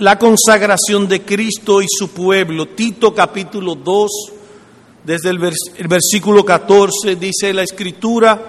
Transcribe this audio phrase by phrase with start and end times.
[0.00, 2.68] la consagración de Cristo y su pueblo.
[2.68, 4.10] Tito capítulo 2,
[5.04, 8.42] desde el, el versículo 14, dice la escritura,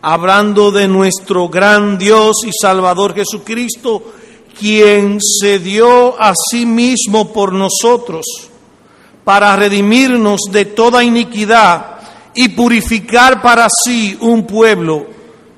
[0.00, 4.14] hablando de nuestro gran Dios y Salvador Jesucristo,
[4.58, 8.24] quien se dio a sí mismo por nosotros
[9.24, 11.98] para redimirnos de toda iniquidad
[12.34, 15.06] y purificar para sí un pueblo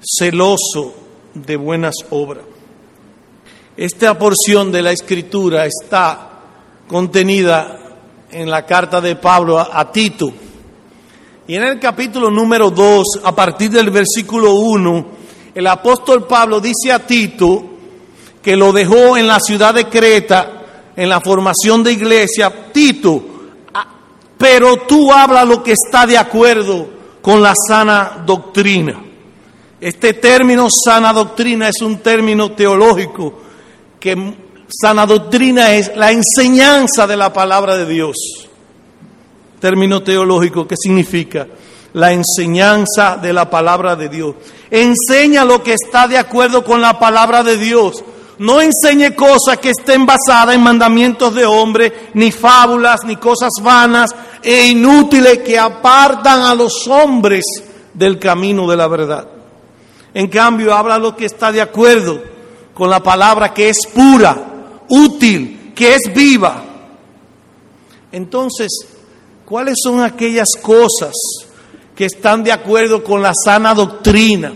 [0.03, 0.93] celoso
[1.35, 2.56] de buenas obras.
[3.77, 6.31] Esta porción de la escritura está
[6.89, 7.79] contenida
[8.31, 10.33] en la carta de Pablo a, Tito.
[11.47, 15.07] Y en el capítulo número 2, a partir del versículo 1,
[15.55, 17.65] el apóstol Pablo dice a Tito
[18.41, 23.23] que lo dejó en la ciudad de Creta, en la formación de iglesia, Tito,
[24.39, 26.89] pero tú habla lo que está de acuerdo
[27.21, 29.03] con la sana doctrina.
[29.79, 33.43] Este término sana doctrina es un término teológico,
[34.07, 34.35] que
[34.69, 38.15] sana doctrina es la enseñanza de la palabra de Dios.
[39.59, 41.49] Término teológico, ¿qué significa?
[41.95, 44.37] La enseñanza de la palabra de Dios.
[44.71, 48.05] Enseña lo que está de acuerdo con la palabra de Dios.
[48.39, 54.15] No enseñe cosas que estén basadas en mandamientos de hombre, ni fábulas, ni cosas vanas
[54.41, 57.45] e inútiles que apartan a los hombres
[57.93, 59.27] del camino de la verdad.
[60.15, 62.36] En cambio, habla lo que está de acuerdo
[62.77, 64.37] con la palabra que es pura,
[64.91, 66.63] útil, que es viva.
[68.13, 68.71] Entonces,
[69.47, 71.15] ¿cuáles son aquellas cosas
[71.95, 74.53] que están de acuerdo con la sana doctrina?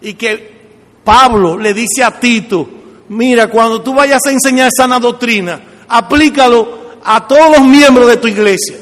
[0.00, 0.60] Y que
[1.04, 2.66] Pablo le dice a Tito,
[3.10, 8.28] mira, cuando tú vayas a enseñar sana doctrina, aplícalo a todos los miembros de tu
[8.28, 8.76] iglesia,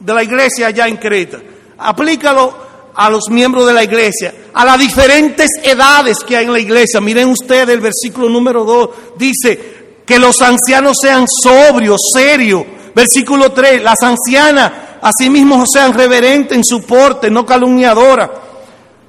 [0.00, 1.38] de la iglesia allá en Creta.
[1.78, 2.56] Aplícalo
[2.94, 7.00] a los miembros de la iglesia, a las diferentes edades que hay en la iglesia.
[7.00, 12.64] Miren ustedes el versículo número 2, dice que los ancianos sean sobrios, serios.
[12.94, 18.30] Versículo 3, las ancianas asimismo sean reverentes en su porte, no calumniadoras.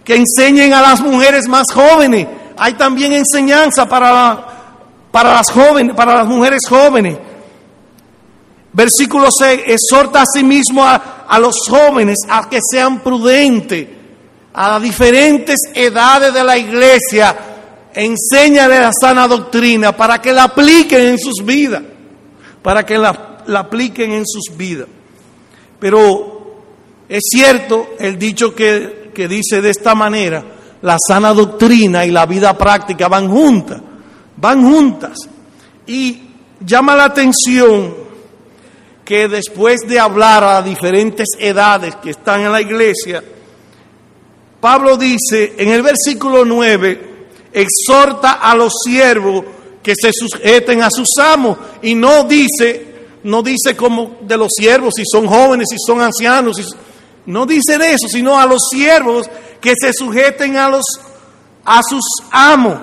[0.04, 2.28] Que enseñen a las mujeres más jóvenes.
[2.58, 4.48] Hay también enseñanza para,
[5.12, 7.18] para las jóvenes, para las mujeres jóvenes.
[8.74, 13.88] Versículo 6, exhorta a sí mismo a, a, los jóvenes a que sean prudentes,
[14.52, 17.36] a las diferentes edades de la iglesia,
[17.94, 21.84] enséñale la sana doctrina para que la apliquen en sus vidas,
[22.64, 24.88] para que la, la apliquen en sus vidas.
[25.80, 26.64] Pero
[27.08, 30.44] es cierto el dicho que, que dice de esta manera,
[30.82, 33.80] la sana doctrina y la vida práctica van juntas,
[34.38, 35.18] van juntas.
[35.86, 36.22] Y
[36.66, 38.03] llama la atención
[39.06, 43.24] que después de hablar a diferentes edades que están en la iglesia,
[44.60, 49.44] Pablo dice en el versículo 9, exhorta a los siervos
[49.82, 52.86] que se sujeten a sus amos y no dice,
[53.24, 56.56] no dice como de los siervos si son jóvenes, si son ancianos,
[57.26, 60.84] no dice de eso, sino a los siervos que se sujeten a los
[61.66, 62.78] a sus amos,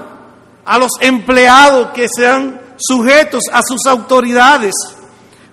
[0.64, 4.74] a los empleados que sean sujetos a sus autoridades.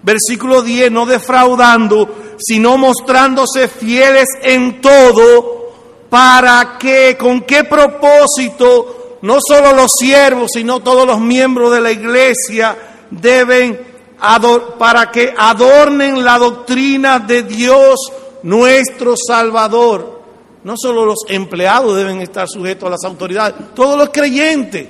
[0.03, 5.57] Versículo 10, no defraudando, sino mostrándose fieles en todo,
[6.09, 11.91] para que, con qué propósito, no solo los siervos, sino todos los miembros de la
[11.91, 12.77] iglesia
[13.11, 13.85] deben,
[14.79, 18.11] para que adornen la doctrina de Dios
[18.43, 20.21] nuestro Salvador.
[20.63, 24.87] No solo los empleados deben estar sujetos a las autoridades, todos los creyentes,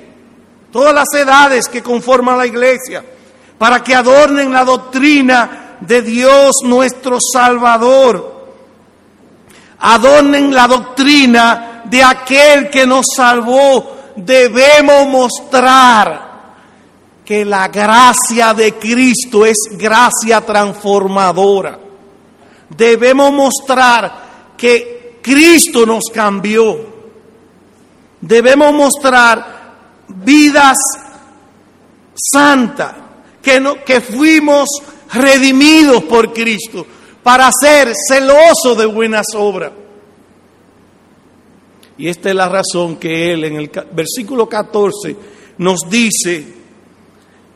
[0.71, 3.03] todas las edades que conforman la iglesia
[3.57, 8.35] para que adornen la doctrina de Dios nuestro Salvador.
[9.79, 13.95] Adornen la doctrina de aquel que nos salvó.
[14.15, 16.27] Debemos mostrar
[17.23, 21.77] que la gracia de Cristo es gracia transformadora.
[22.69, 26.97] Debemos mostrar que Cristo nos cambió.
[28.21, 29.57] Debemos mostrar
[30.07, 30.77] vidas
[32.15, 33.06] santas
[33.47, 34.67] que, no, que fuimos
[35.13, 36.85] redimidos por Cristo
[37.23, 39.71] para ser celosos de buenas obras.
[41.97, 45.15] Y esta es la razón que Él en el versículo 14
[45.59, 46.45] nos dice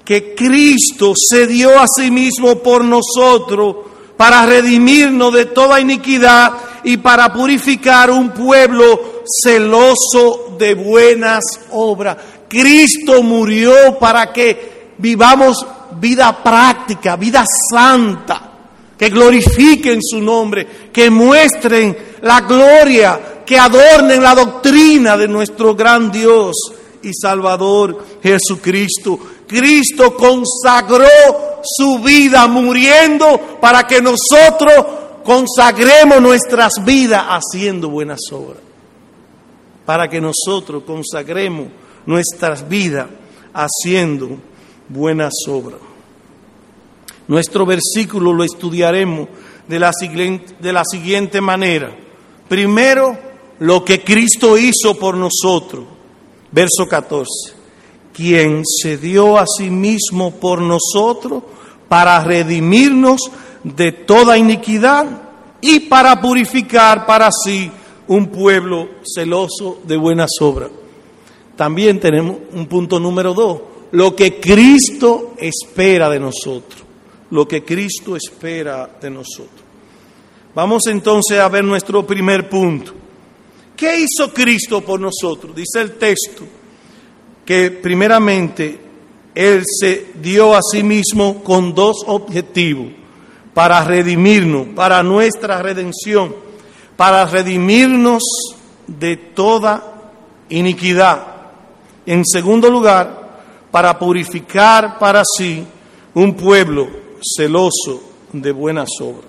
[0.06, 3.76] que Cristo se dio a sí mismo por nosotros
[4.16, 6.54] para redimirnos de toda iniquidad
[6.86, 12.16] y para purificar un pueblo celoso de buenas obras.
[12.48, 15.66] Cristo murió para que vivamos
[16.00, 18.52] vida práctica, vida santa,
[18.98, 26.12] que glorifiquen su nombre, que muestren la gloria, que adornen la doctrina de nuestro gran
[26.12, 26.56] Dios
[27.02, 29.20] y Salvador Jesucristo.
[29.48, 31.08] Cristo consagró
[31.64, 34.74] su vida muriendo para que nosotros
[35.24, 38.62] consagremos nuestras vidas haciendo buenas obras.
[39.86, 41.68] Para que nosotros consagremos
[42.06, 43.08] nuestras vidas
[43.54, 44.38] haciendo
[44.92, 45.80] buenas obras.
[47.28, 49.30] Nuestro versículo lo estudiaremos
[49.68, 51.96] de la, siguiente, de la siguiente manera.
[52.48, 53.18] Primero,
[53.60, 55.86] lo que Cristo hizo por nosotros.
[56.52, 57.30] Verso 14.
[58.14, 61.44] Quien se dio a sí mismo por nosotros
[61.88, 63.32] para redimirnos
[63.64, 65.06] de toda iniquidad
[65.62, 67.72] y para purificar para sí
[68.08, 70.72] un pueblo celoso de buenas obras.
[71.56, 73.62] También tenemos un punto número dos,
[73.92, 76.84] lo que Cristo espera de nosotros,
[77.32, 79.62] lo que Cristo espera de nosotros.
[80.54, 82.94] Vamos entonces a ver nuestro primer punto.
[83.76, 85.56] ¿Qué hizo Cristo por nosotros?
[85.56, 86.44] Dice el texto
[87.46, 88.80] que primeramente
[89.34, 92.88] Él se dio a sí mismo con dos objetivos,
[93.54, 96.36] para redimirnos, para nuestra redención,
[96.96, 98.24] para redimirnos
[98.88, 100.12] de toda
[100.50, 101.28] iniquidad.
[102.06, 103.21] En segundo lugar,
[103.72, 105.66] para purificar para sí
[106.14, 106.88] un pueblo
[107.22, 108.04] celoso
[108.34, 109.26] de buenas obras.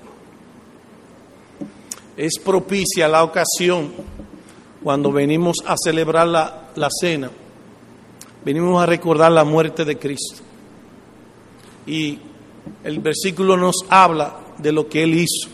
[2.16, 3.92] Es propicia la ocasión
[4.82, 7.30] cuando venimos a celebrar la, la cena,
[8.44, 10.42] venimos a recordar la muerte de Cristo.
[11.86, 12.18] Y
[12.84, 15.48] el versículo nos habla de lo que Él hizo.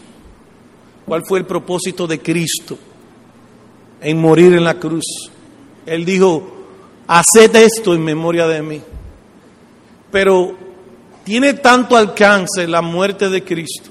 [1.06, 2.76] ¿Cuál fue el propósito de Cristo
[4.00, 5.30] en morir en la cruz?
[5.86, 6.57] Él dijo,
[7.08, 8.80] haced esto en memoria de mí.
[10.12, 10.54] Pero
[11.24, 13.90] tiene tanto alcance la muerte de Cristo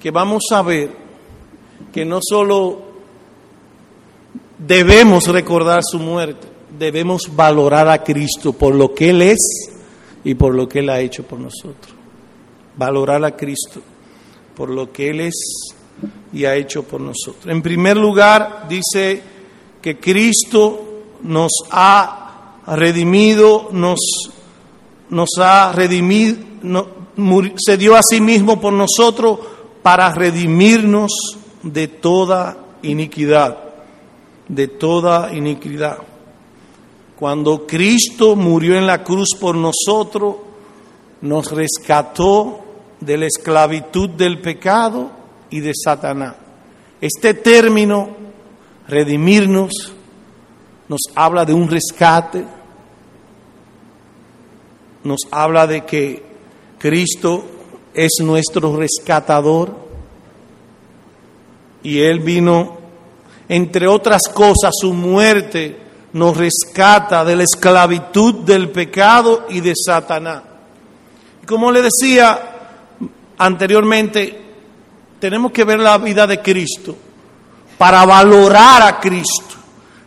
[0.00, 0.90] que vamos a ver
[1.90, 2.82] que no solo
[4.58, 6.46] debemos recordar su muerte,
[6.78, 9.38] debemos valorar a Cristo por lo que Él es
[10.22, 11.94] y por lo que Él ha hecho por nosotros.
[12.76, 13.80] Valorar a Cristo
[14.54, 15.34] por lo que Él es
[16.32, 17.46] y ha hecho por nosotros.
[17.46, 19.22] En primer lugar, dice
[19.80, 20.93] que Cristo
[21.24, 23.98] nos ha redimido, nos,
[25.10, 26.38] nos ha redimido,
[27.56, 29.40] se dio a sí mismo por nosotros
[29.82, 31.12] para redimirnos
[31.62, 33.58] de toda iniquidad,
[34.48, 35.98] de toda iniquidad.
[37.18, 40.36] Cuando Cristo murió en la cruz por nosotros,
[41.22, 42.60] nos rescató
[43.00, 45.10] de la esclavitud del pecado
[45.50, 46.34] y de Satanás.
[47.00, 48.08] Este término,
[48.88, 49.92] redimirnos,
[50.88, 52.44] nos habla de un rescate,
[55.04, 56.22] nos habla de que
[56.78, 57.44] Cristo
[57.94, 59.74] es nuestro rescatador
[61.82, 62.78] y Él vino,
[63.48, 65.80] entre otras cosas, su muerte
[66.12, 70.42] nos rescata de la esclavitud del pecado y de Satanás.
[71.46, 72.50] Como le decía
[73.36, 74.42] anteriormente,
[75.18, 76.96] tenemos que ver la vida de Cristo
[77.76, 79.63] para valorar a Cristo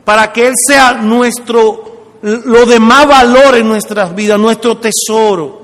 [0.07, 5.63] para que Él sea nuestro, lo de más valor en nuestras vidas, nuestro tesoro.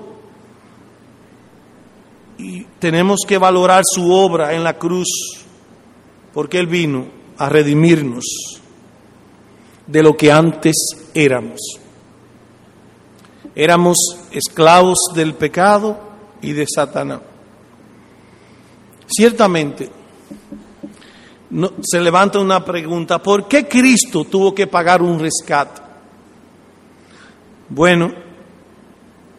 [2.38, 5.07] Y tenemos que valorar su obra en la cruz,
[6.34, 7.06] porque Él vino
[7.38, 8.25] a redimirnos
[9.88, 10.75] de lo que antes
[11.13, 11.62] éramos.
[13.56, 13.98] Éramos
[14.30, 15.98] esclavos del pecado
[16.41, 17.22] y de Satanás.
[19.08, 19.89] Ciertamente,
[21.81, 25.81] se levanta una pregunta, ¿por qué Cristo tuvo que pagar un rescate?
[27.69, 28.12] Bueno,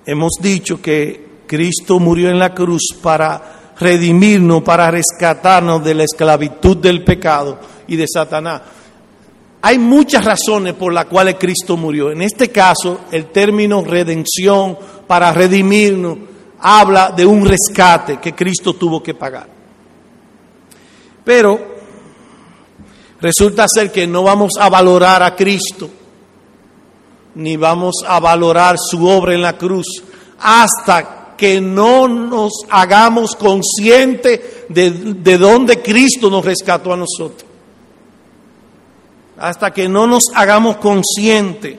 [0.06, 6.76] hemos dicho que Cristo murió en la cruz para redimirnos, para rescatarnos de la esclavitud
[6.76, 8.62] del pecado y de Satanás.
[9.62, 12.10] Hay muchas razones por las cuales Cristo murió.
[12.10, 16.18] En este caso, el término redención para redimirnos
[16.60, 19.48] habla de un rescate que Cristo tuvo que pagar.
[21.24, 21.73] Pero
[23.24, 25.88] Resulta ser que no vamos a valorar a Cristo,
[27.36, 29.86] ni vamos a valorar su obra en la cruz,
[30.38, 37.48] hasta que no nos hagamos conscientes de, de dónde Cristo nos rescató a nosotros.
[39.38, 41.78] Hasta que no nos hagamos conscientes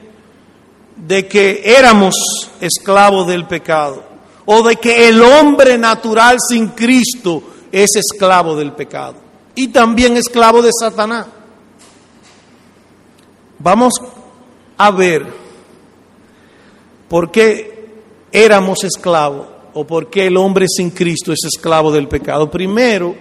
[0.96, 2.16] de que éramos
[2.60, 4.02] esclavos del pecado,
[4.46, 9.14] o de que el hombre natural sin Cristo es esclavo del pecado
[9.54, 11.35] y también esclavo de Satanás.
[13.58, 13.94] Vamos
[14.76, 15.26] a ver
[17.08, 17.88] por qué
[18.32, 22.50] éramos esclavos o por qué el hombre sin Cristo es esclavo del pecado.
[22.50, 23.14] Primero,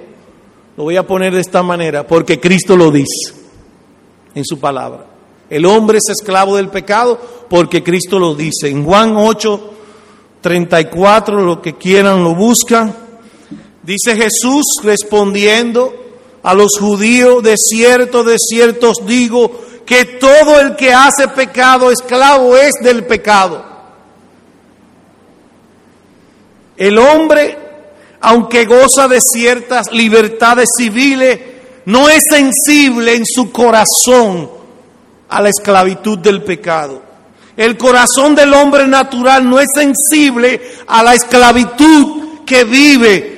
[0.78, 3.34] lo voy a poner de esta manera, porque Cristo lo dice
[4.34, 5.06] en su palabra.
[5.50, 8.70] El hombre es esclavo del pecado porque Cristo lo dice.
[8.70, 9.74] En Juan 8,
[10.42, 12.94] 34, lo que quieran lo buscan.
[13.84, 15.94] Dice Jesús respondiendo
[16.42, 19.52] a los judíos, de cierto, de cierto os digo,
[19.86, 23.64] que todo el que hace pecado, esclavo es del pecado.
[26.76, 27.58] El hombre,
[28.20, 31.40] aunque goza de ciertas libertades civiles,
[31.86, 34.50] no es sensible en su corazón
[35.30, 37.02] a la esclavitud del pecado.
[37.56, 43.36] El corazón del hombre natural no es sensible a la esclavitud que vive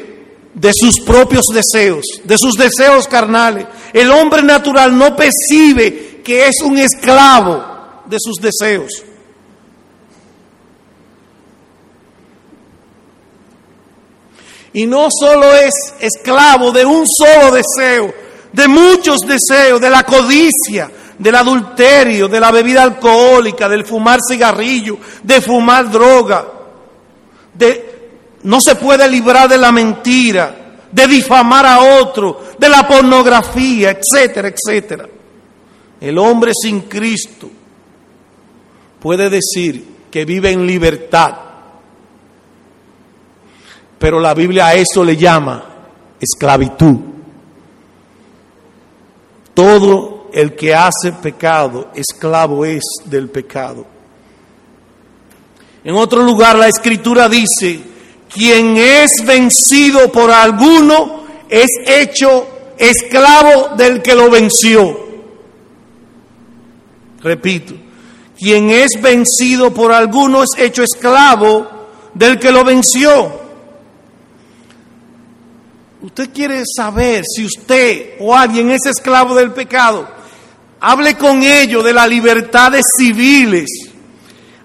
[0.56, 3.68] de sus propios deseos, de sus deseos carnales.
[3.94, 7.63] El hombre natural no percibe que es un esclavo
[8.05, 9.01] de sus deseos.
[14.74, 18.13] Y no solo es esclavo de un solo deseo,
[18.51, 24.98] de muchos deseos, de la codicia, del adulterio, de la bebida alcohólica, del fumar cigarrillo,
[25.24, 26.46] de fumar droga,
[27.53, 28.10] de
[28.43, 34.50] no se puede librar de la mentira, de difamar a otro, de la pornografía, etcétera,
[34.50, 35.07] etcétera.
[36.00, 37.50] El hombre sin Cristo
[39.00, 41.36] puede decir que vive en libertad,
[43.98, 45.63] pero la Biblia a eso le llama
[46.20, 46.98] esclavitud.
[49.54, 53.88] Todo el que hace pecado, esclavo es del pecado.
[55.84, 57.80] En otro lugar la escritura dice,
[58.32, 65.07] quien es vencido por alguno es hecho esclavo del que lo venció.
[67.21, 67.74] Repito,
[68.38, 71.67] quien es vencido por alguno es hecho esclavo
[72.13, 73.47] del que lo venció.
[76.01, 80.07] Usted quiere saber si usted o alguien es esclavo del pecado.
[80.79, 83.65] Hable con ellos de las libertades civiles.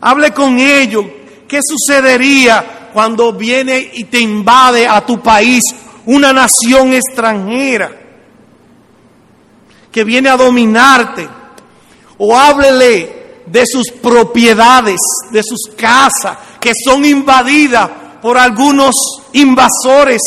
[0.00, 1.06] Hable con ellos.
[1.48, 5.62] ¿Qué sucedería cuando viene y te invade a tu país
[6.04, 7.90] una nación extranjera
[9.90, 11.41] que viene a dominarte?
[12.24, 15.00] O háblele de sus propiedades,
[15.32, 17.90] de sus casas, que son invadidas
[18.22, 18.94] por algunos
[19.32, 20.20] invasores,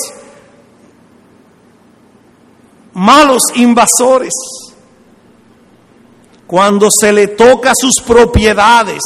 [2.93, 4.33] malos invasores.
[6.45, 9.01] Cuando se le toca sus propiedades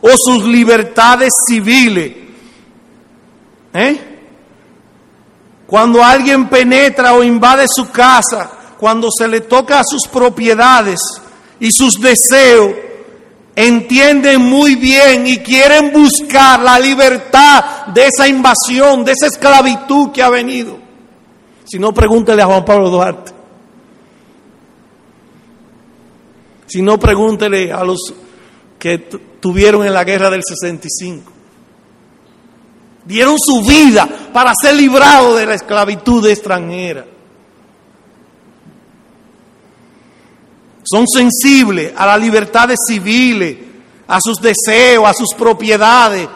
[0.00, 2.12] o sus libertades civiles,
[3.72, 4.18] ¿eh?
[5.68, 10.98] cuando alguien penetra o invade su casa, cuando se le toca a sus propiedades,
[11.60, 12.72] y sus deseos
[13.54, 20.22] entienden muy bien y quieren buscar la libertad de esa invasión, de esa esclavitud que
[20.22, 20.78] ha venido.
[21.64, 23.32] Si no, pregúntele a Juan Pablo Duarte.
[26.66, 27.98] Si no, pregúntele a los
[28.78, 31.30] que tuvieron en la guerra del 65.
[33.04, 37.04] Dieron su vida para ser librados de la esclavitud extranjera.
[40.82, 43.56] Son sensibles a las libertades civiles,
[44.06, 46.28] a sus deseos, a sus propiedades.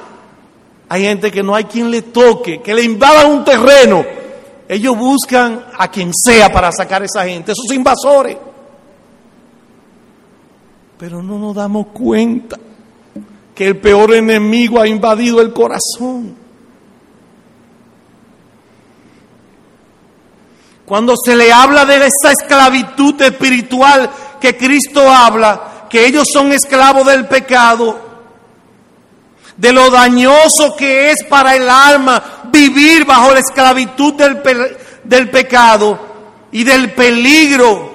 [0.89, 4.05] Hay gente que no hay quien le toque, que le invadan un terreno.
[4.69, 8.37] Ellos buscan a quien sea para sacar a esa gente, esos invasores.
[10.99, 12.59] Pero no nos damos cuenta
[13.55, 16.37] que el peor enemigo ha invadido el corazón.
[20.85, 24.09] Cuando se le habla de esa esclavitud espiritual
[24.47, 27.99] que Cristo habla, que ellos son esclavos del pecado,
[29.57, 32.23] de lo dañoso que es para el alma
[32.53, 34.41] vivir bajo la esclavitud del,
[35.03, 35.99] del pecado
[36.53, 37.93] y del peligro,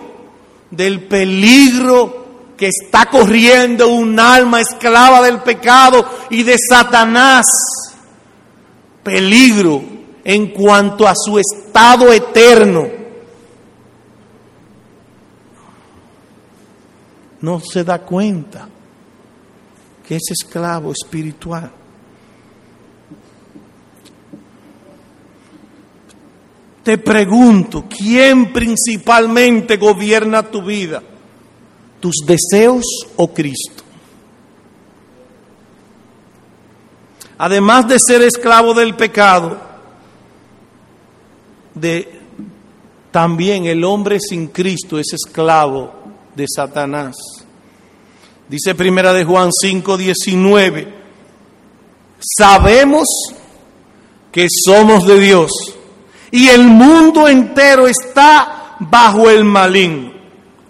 [0.69, 7.45] del peligro que está corriendo un alma esclava del pecado y de Satanás.
[9.03, 9.81] Peligro
[10.25, 13.00] en cuanto a su estado eterno
[17.41, 18.67] no se da cuenta
[20.07, 21.71] que es esclavo espiritual.
[26.83, 31.03] Te pregunto, ¿quién principalmente gobierna tu vida?
[31.99, 33.83] ¿Tus deseos o Cristo?
[37.37, 39.59] Además de ser esclavo del pecado,
[41.75, 42.19] de,
[43.11, 46.00] también el hombre sin Cristo es esclavo
[46.35, 47.15] de Satanás.
[48.47, 50.93] Dice primera de Juan 5, 19,
[52.19, 53.07] sabemos
[54.31, 55.51] que somos de Dios
[56.31, 60.11] y el mundo entero está bajo el maligno.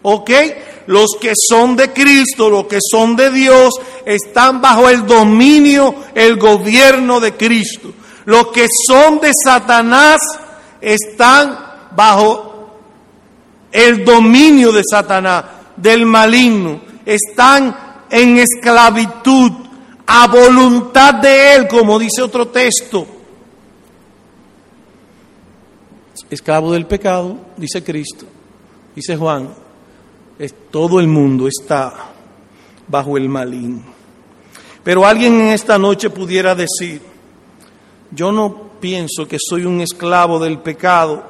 [0.03, 0.31] ¿Ok?
[0.87, 3.73] Los que son de Cristo, los que son de Dios,
[4.05, 7.93] están bajo el dominio, el gobierno de Cristo.
[8.25, 10.19] Los que son de Satanás
[10.81, 11.57] están
[11.95, 12.50] bajo
[13.71, 16.81] el dominio de Satanás, del maligno.
[17.05, 17.75] Están
[18.09, 19.51] en esclavitud
[20.05, 23.07] a voluntad de Él, como dice otro texto.
[26.29, 28.25] Esclavo del pecado, dice Cristo,
[28.95, 29.49] dice Juan,
[30.39, 31.93] es, todo el mundo está
[32.87, 33.81] bajo el maligno.
[34.83, 37.01] Pero alguien en esta noche pudiera decir,
[38.11, 41.23] yo no pienso que soy un esclavo del pecado.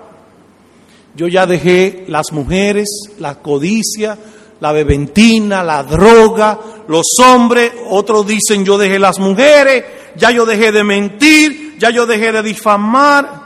[1.15, 2.88] Yo ya dejé las mujeres,
[3.20, 4.18] la codicia,
[4.62, 9.84] la beventina, la droga, los hombres, otros dicen yo dejé las mujeres,
[10.15, 13.41] ya yo dejé de mentir, ya yo dejé de difamar.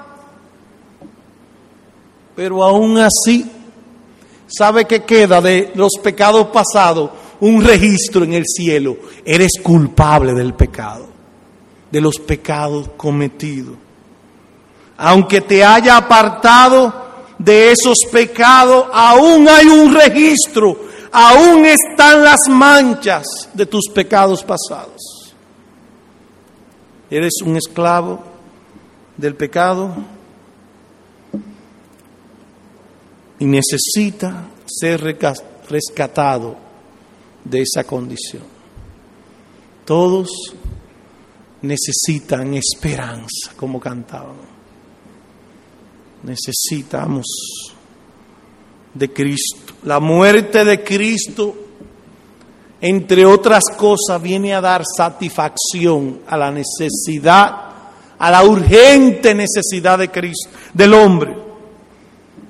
[2.36, 3.50] Pero aún así,
[4.45, 7.12] ¿sabe qué queda de los pecados pasados?
[7.39, 8.98] Un registro en el cielo.
[9.24, 11.07] Eres culpable del pecado,
[11.89, 13.75] de los pecados cometidos.
[14.98, 17.04] Aunque te haya apartado
[17.38, 20.77] de esos pecados, aún hay un registro,
[21.12, 25.34] aún están las manchas de tus pecados pasados.
[27.10, 28.24] ¿Eres un esclavo
[29.18, 29.96] del pecado?
[33.39, 35.01] Y necesita ser
[35.70, 36.56] rescatado
[37.44, 38.44] de esa condición.
[39.84, 40.30] Todos
[41.62, 44.54] necesitan esperanza, como cantábamos
[46.25, 47.25] necesitamos
[48.94, 49.74] de Cristo.
[49.84, 51.55] La muerte de Cristo,
[52.82, 57.55] entre otras cosas, viene a dar satisfacción a la necesidad,
[58.17, 61.38] a la urgente necesidad de Cristo, del hombre,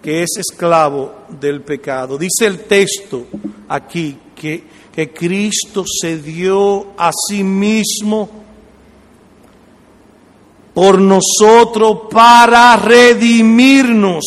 [0.01, 2.17] que es esclavo del pecado.
[2.17, 3.25] Dice el texto
[3.67, 4.63] aquí que,
[4.93, 8.44] que Cristo se dio a sí mismo
[10.75, 14.25] por nosotros para redimirnos.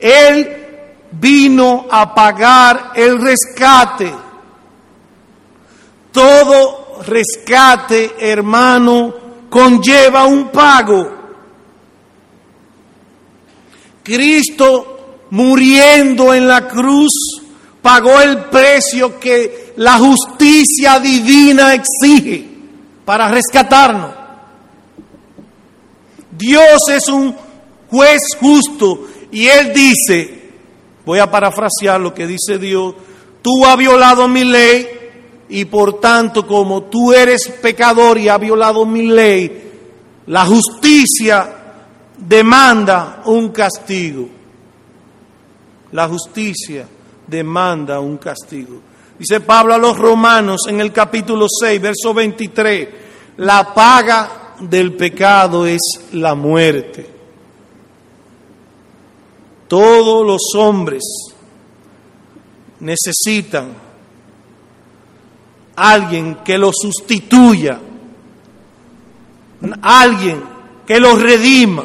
[0.00, 0.56] Él
[1.12, 4.12] vino a pagar el rescate.
[6.10, 9.14] Todo rescate, hermano,
[9.50, 11.12] conlleva un pago.
[14.02, 17.12] Cristo muriendo en la cruz
[17.82, 22.48] pagó el precio que la justicia divina exige
[23.04, 24.23] para rescatarnos.
[26.44, 27.34] Dios es un
[27.90, 30.42] juez justo y Él dice,
[31.06, 32.94] voy a parafrasear lo que dice Dios,
[33.40, 34.86] tú has violado mi ley
[35.48, 39.70] y por tanto como tú eres pecador y has violado mi ley,
[40.26, 41.48] la justicia
[42.18, 44.28] demanda un castigo.
[45.92, 46.86] La justicia
[47.26, 48.80] demanda un castigo.
[49.18, 52.88] Dice Pablo a los romanos en el capítulo 6, verso 23,
[53.38, 55.80] la paga del pecado es
[56.12, 57.10] la muerte.
[59.68, 61.02] Todos los hombres
[62.80, 63.74] necesitan
[65.74, 67.80] alguien que los sustituya,
[69.82, 70.42] alguien
[70.86, 71.84] que los redima.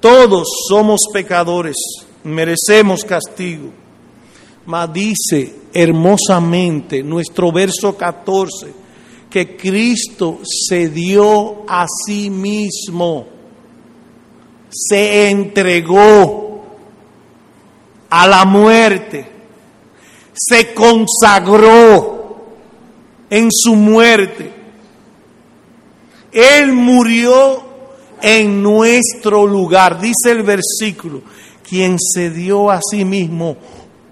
[0.00, 1.76] Todos somos pecadores,
[2.24, 3.79] merecemos castigo.
[4.70, 8.72] Mas dice hermosamente nuestro verso 14
[9.28, 13.26] que Cristo se dio a sí mismo,
[14.70, 16.62] se entregó
[18.10, 19.28] a la muerte,
[20.32, 22.36] se consagró
[23.28, 24.52] en su muerte.
[26.30, 27.60] Él murió
[28.22, 31.22] en nuestro lugar, dice el versículo,
[31.68, 33.56] quien se dio a sí mismo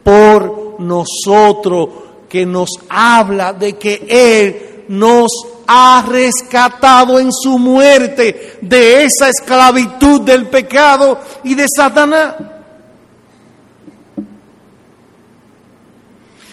[0.08, 1.90] por nosotros,
[2.30, 5.30] que nos habla de que Él nos
[5.66, 12.36] ha rescatado en su muerte de esa esclavitud del pecado y de Satanás.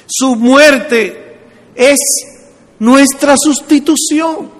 [0.05, 1.37] Su muerte
[1.75, 1.99] es
[2.79, 4.51] nuestra sustitución.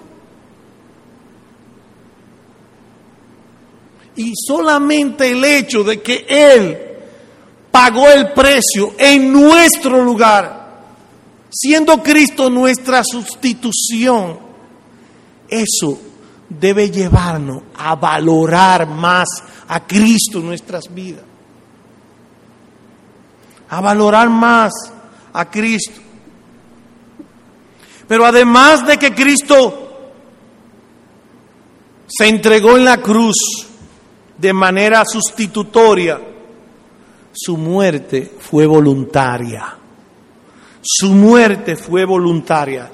[4.16, 6.85] Y solamente el hecho de que Él
[7.76, 10.86] pagó el precio en nuestro lugar,
[11.50, 14.38] siendo Cristo nuestra sustitución.
[15.46, 15.98] Eso
[16.48, 19.28] debe llevarnos a valorar más
[19.68, 21.20] a Cristo en nuestras vidas,
[23.68, 24.72] a valorar más
[25.34, 26.00] a Cristo.
[28.08, 30.14] Pero además de que Cristo
[32.06, 33.36] se entregó en la cruz
[34.38, 36.35] de manera sustitutoria,
[37.36, 39.76] su muerte fue voluntaria.
[40.82, 42.90] Su muerte fue voluntaria.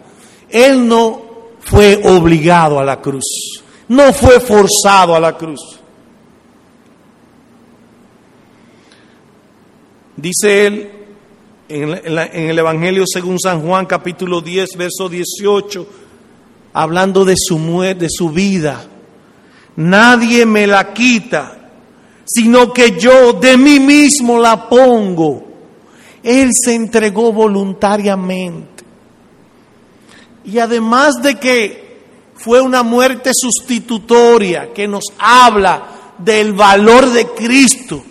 [0.48, 1.22] Él no
[1.60, 5.78] fue obligado a la cruz, no fue forzado a la cruz.
[10.16, 10.90] Dice él
[11.68, 15.86] en, el Evangelio según San Juan capítulo 10, verso 18,
[16.74, 18.86] hablando de su muerte, de su vida.
[19.76, 21.61] Nadie me la quita,
[22.24, 25.44] sino que yo de mí mismo la pongo.
[26.22, 28.84] Él se entregó voluntariamente.
[30.44, 31.82] Y además de que
[32.34, 38.02] fue una muerte sustitutoria que nos habla del valor de Cristo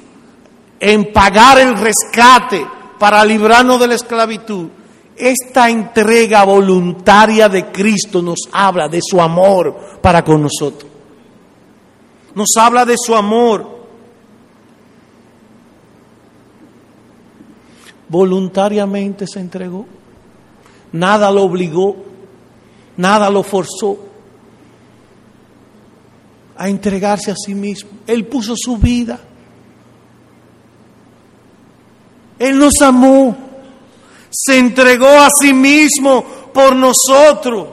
[0.80, 2.66] en pagar el rescate
[2.98, 4.68] para librarnos de la esclavitud,
[5.16, 10.90] esta entrega voluntaria de Cristo nos habla de su amor para con nosotros.
[12.34, 13.81] Nos habla de su amor.
[18.12, 19.86] Voluntariamente se entregó.
[20.92, 21.96] Nada lo obligó,
[22.98, 23.98] nada lo forzó
[26.58, 27.90] a entregarse a sí mismo.
[28.06, 29.18] Él puso su vida.
[32.38, 33.38] Él nos amó,
[34.30, 37.68] se entregó a sí mismo por nosotros.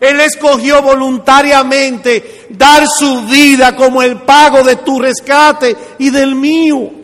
[0.00, 7.03] Él escogió voluntariamente dar su vida como el pago de tu rescate y del mío.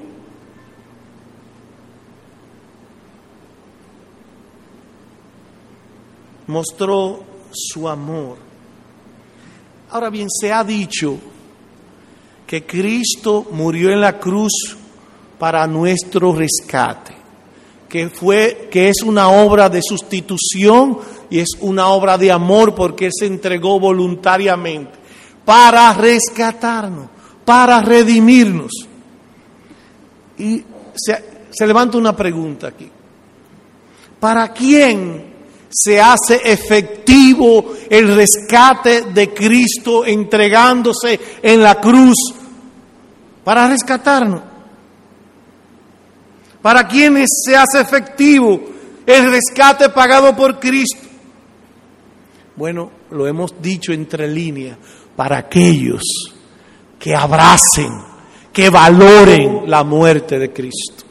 [6.50, 8.36] Mostró su amor.
[9.90, 11.16] Ahora bien, se ha dicho
[12.44, 14.76] que Cristo murió en la cruz
[15.38, 17.12] para nuestro rescate,
[17.88, 20.98] que fue que es una obra de sustitución
[21.30, 24.98] y es una obra de amor porque él se entregó voluntariamente
[25.44, 27.06] para rescatarnos,
[27.44, 28.72] para redimirnos.
[30.36, 30.64] Y
[30.96, 32.90] se, se levanta una pregunta aquí.
[34.18, 35.29] ¿Para quién
[35.70, 42.16] se hace efectivo el rescate de Cristo entregándose en la cruz
[43.44, 44.50] para rescatarnos?
[46.62, 48.60] para quienes se hace efectivo
[49.06, 51.08] el rescate pagado por Cristo.
[52.56, 54.76] Bueno, lo hemos dicho entre líneas,
[55.16, 56.02] para aquellos
[56.98, 57.90] que abracen,
[58.52, 61.04] que valoren la muerte de Cristo.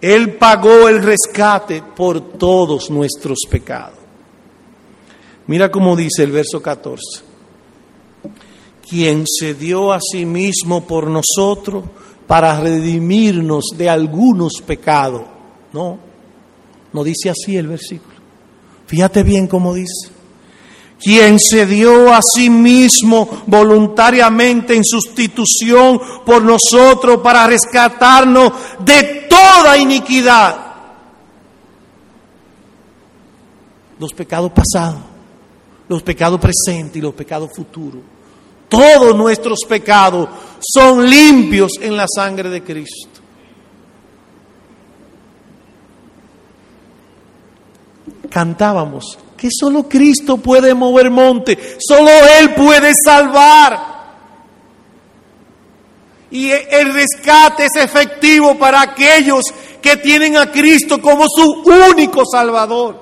[0.00, 3.98] Él pagó el rescate por todos nuestros pecados.
[5.46, 7.02] Mira cómo dice el verso 14.
[8.88, 11.84] Quien se dio a sí mismo por nosotros
[12.26, 15.22] para redimirnos de algunos pecados.
[15.72, 15.98] No,
[16.92, 18.14] no dice así el versículo.
[18.86, 20.19] Fíjate bien cómo dice.
[21.02, 29.78] Quien se dio a sí mismo voluntariamente en sustitución por nosotros para rescatarnos de toda
[29.78, 30.66] iniquidad.
[33.98, 35.00] Los pecados pasados,
[35.88, 38.02] los pecados presentes y los pecados futuros
[38.70, 40.28] todos nuestros pecados
[40.60, 43.09] son limpios en la sangre de Cristo.
[48.30, 53.88] Cantábamos que solo Cristo puede mover monte, solo Él puede salvar.
[56.30, 59.42] Y el rescate es efectivo para aquellos
[59.80, 63.00] que tienen a Cristo como su único Salvador.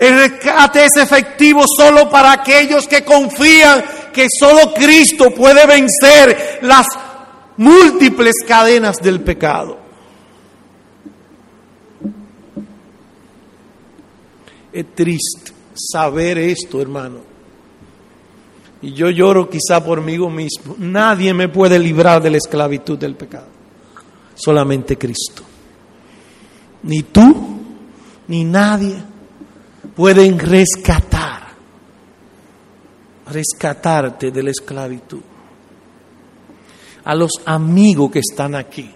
[0.00, 6.86] El rescate es efectivo solo para aquellos que confían que solo Cristo puede vencer las
[7.56, 9.89] múltiples cadenas del pecado.
[14.72, 17.18] Es triste saber esto, hermano.
[18.82, 20.74] Y yo lloro quizá por mí mismo.
[20.78, 23.46] Nadie me puede librar de la esclavitud del pecado.
[24.34, 25.42] Solamente Cristo.
[26.82, 27.60] Ni tú,
[28.28, 28.96] ni nadie
[29.94, 31.48] pueden rescatar,
[33.30, 35.20] rescatarte de la esclavitud.
[37.04, 38.90] A los amigos que están aquí,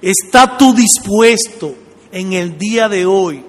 [0.00, 1.74] ¿está tú dispuesto
[2.12, 3.44] en el día de hoy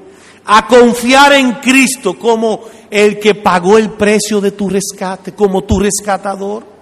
[0.47, 5.79] a confiar en Cristo como el que pagó el precio de tu rescate, como tu
[5.79, 6.77] rescatador?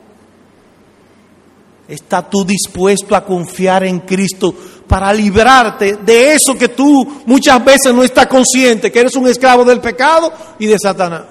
[1.87, 4.55] ¿Está tú dispuesto a confiar en Cristo
[4.87, 9.65] para librarte de eso que tú muchas veces no estás consciente, que eres un esclavo
[9.65, 11.23] del pecado y de Satanás.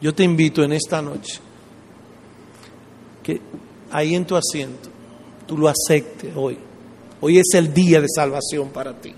[0.00, 1.38] Yo te invito en esta noche
[3.22, 3.40] que
[3.90, 4.88] ahí en tu asiento
[5.46, 6.58] tú lo aceptes hoy.
[7.20, 9.14] Hoy es el día de salvación para ti.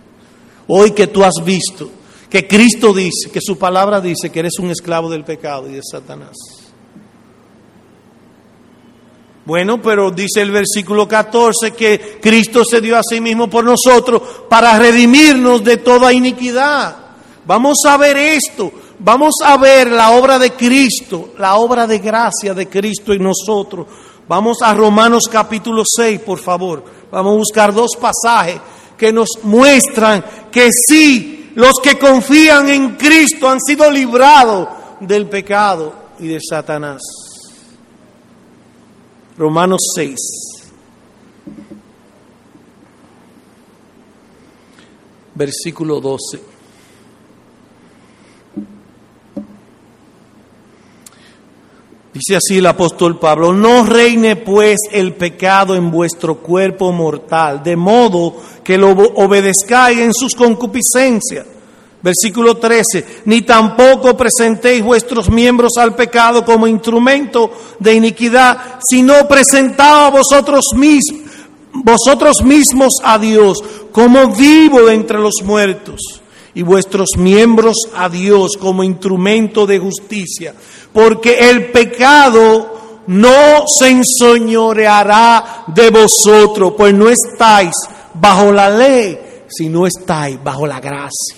[0.68, 1.90] Hoy que tú has visto
[2.35, 5.83] que Cristo dice, que su palabra dice que eres un esclavo del pecado y de
[5.88, 6.35] Satanás.
[9.44, 14.20] Bueno, pero dice el versículo 14 que Cristo se dio a sí mismo por nosotros
[14.48, 16.96] para redimirnos de toda iniquidad.
[17.46, 22.53] Vamos a ver esto, vamos a ver la obra de Cristo, la obra de gracia
[22.53, 23.87] de Cristo en nosotros.
[24.27, 26.85] Vamos a Romanos capítulo 6, por favor.
[27.12, 28.61] Vamos a buscar dos pasajes
[28.96, 34.68] que nos muestran que sí, los que confían en Cristo han sido librados
[35.00, 37.02] del pecado y de Satanás.
[39.37, 40.16] Romanos 6.
[45.35, 46.54] Versículo 12.
[52.14, 57.77] Dice así el apóstol Pablo, no reine pues el pecado en vuestro cuerpo mortal, de
[57.77, 61.44] modo que lo obedezcáis en sus concupiscencias
[62.05, 70.12] Versículo 13, ni tampoco presentéis vuestros miembros al pecado como instrumento de iniquidad, sino presentaos
[70.12, 71.22] vosotros mismos,
[71.72, 76.20] vosotros mismos a Dios como vivo entre los muertos
[76.55, 80.55] y vuestros miembros a Dios como instrumento de justicia,
[80.93, 87.73] porque el pecado no se ensoñoreará de vosotros, pues no estáis
[88.14, 91.37] bajo la ley, sino estáis bajo la gracia.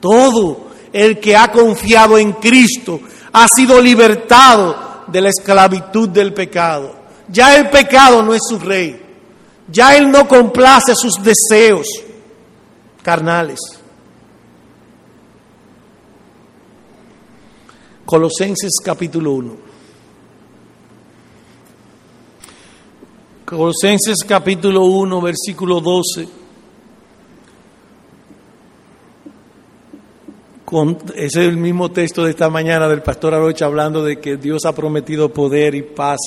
[0.00, 3.00] Todo el que ha confiado en Cristo
[3.32, 6.94] ha sido libertado de la esclavitud del pecado.
[7.28, 9.00] Ya el pecado no es su rey.
[9.68, 11.86] Ya él no complace sus deseos
[13.02, 13.79] carnales.
[18.10, 19.56] Colosenses capítulo 1.
[23.44, 26.28] Colosenses capítulo 1, versículo 12.
[31.14, 34.64] ese es el mismo texto de esta mañana del pastor Arocha hablando de que Dios
[34.64, 36.18] ha prometido poder y paz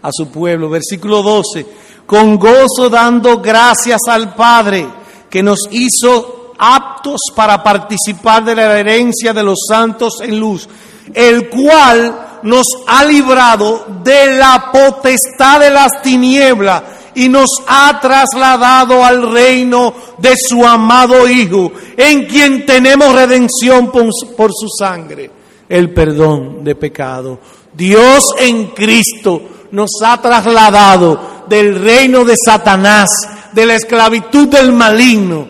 [0.00, 0.70] a su pueblo.
[0.70, 1.66] Versículo 12,
[2.06, 4.88] con gozo dando gracias al Padre
[5.28, 10.66] que nos hizo aptos para participar de la herencia de los santos en luz,
[11.12, 16.82] el cual nos ha librado de la potestad de las tinieblas
[17.14, 24.50] y nos ha trasladado al reino de su amado Hijo, en quien tenemos redención por,
[24.52, 25.30] su sangre,
[25.68, 27.38] el perdón de pecado.
[27.72, 29.40] Dios en Cristo
[29.70, 33.08] nos ha trasladado del reino de Satanás,
[33.52, 35.48] de la esclavitud del maligno,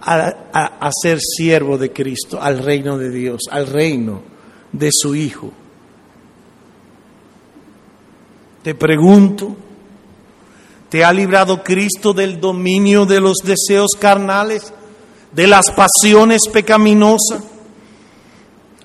[0.00, 0.32] a,
[0.80, 4.37] a ser siervo de Cristo, al reino de Dios, al reino
[4.78, 5.50] de su Hijo.
[8.62, 9.56] Te pregunto,
[10.88, 14.72] ¿Te ha librado Cristo del dominio de los deseos carnales,
[15.32, 17.44] de las pasiones pecaminosas?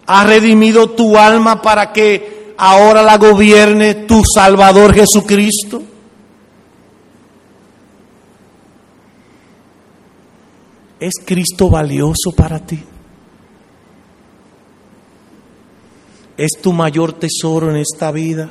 [0.06, 5.82] ¿Ha redimido tu alma para que ahora la gobierne tu Salvador Jesucristo?
[11.00, 12.84] ¿Es Cristo valioso para ti?
[16.36, 18.50] ¿Es tu mayor tesoro en esta vida?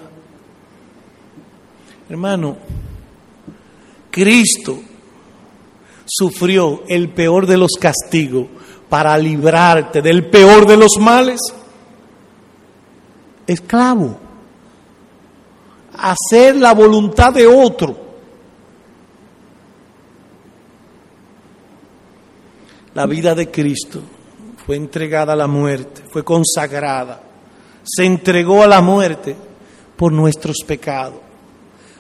[2.09, 2.57] Hermano,
[4.11, 4.79] Cristo
[6.05, 8.47] sufrió el peor de los castigos
[8.89, 11.41] para librarte del peor de los males.
[13.47, 14.19] Esclavo.
[15.95, 17.97] Hacer la voluntad de otro.
[22.95, 24.03] La vida de Cristo
[24.67, 27.32] fue entregada a la muerte, fue consagrada.
[27.83, 29.37] Se entregó a la muerte
[29.97, 31.21] por nuestros pecados,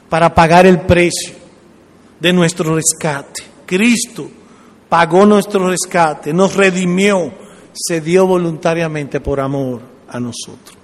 [0.08, 1.34] para pagar el precio
[2.20, 3.42] de nuestro rescate.
[3.66, 4.28] Cristo
[4.88, 7.32] pagó nuestro rescate, nos redimió,
[7.72, 10.76] se dio voluntariamente por amor a nosotros.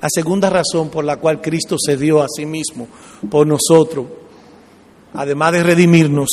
[0.00, 2.88] La segunda razón por la cual Cristo se dio a sí mismo
[3.30, 4.06] por nosotros,
[5.12, 6.28] además de redimirnos,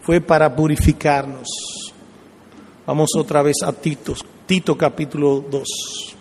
[0.00, 1.48] fue para purificarnos.
[2.86, 4.14] Vamos otra vez a Tito,
[4.46, 6.11] Tito capítulo 2.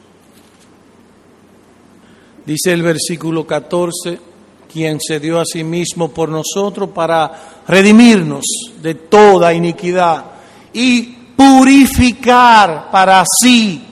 [2.45, 4.31] Dice el versículo 14
[4.71, 8.45] quien se dio a sí mismo por nosotros para redimirnos
[8.81, 10.23] de toda iniquidad
[10.71, 11.03] y
[11.35, 13.83] purificar para sí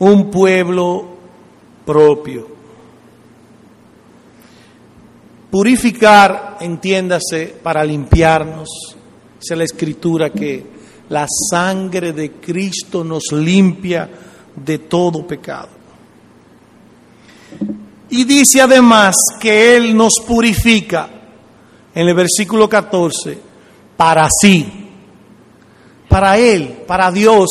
[0.00, 1.06] un pueblo
[1.84, 2.48] propio.
[5.50, 8.68] Purificar, entiéndase, para limpiarnos.
[9.40, 10.66] Es la escritura que
[11.08, 14.10] la sangre de Cristo nos limpia
[14.54, 15.77] de todo pecado.
[18.10, 21.08] Y dice además que Él nos purifica,
[21.94, 23.38] en el versículo 14,
[23.96, 24.88] para sí,
[26.08, 27.48] para Él, para Dios.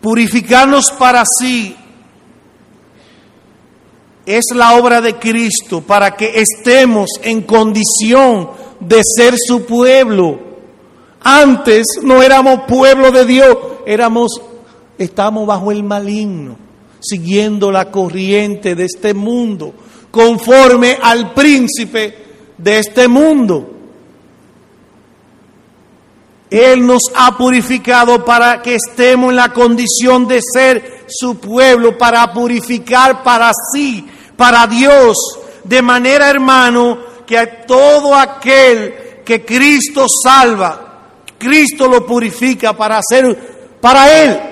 [0.00, 1.76] Purificarnos para sí
[4.26, 10.38] es la obra de Cristo para que estemos en condición de ser su pueblo.
[11.22, 14.40] Antes no éramos pueblo de Dios, éramos
[15.04, 16.56] estamos bajo el maligno,
[17.00, 19.72] siguiendo la corriente de este mundo,
[20.10, 22.18] conforme al príncipe
[22.58, 23.76] de este mundo.
[26.50, 32.30] Él nos ha purificado para que estemos en la condición de ser su pueblo, para
[32.34, 35.16] purificar para sí, para Dios,
[35.64, 41.08] de manera, hermano, que a todo aquel que Cristo salva,
[41.38, 44.49] Cristo lo purifica para hacer para Él,